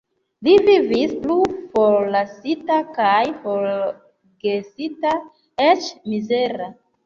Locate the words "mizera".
6.13-6.77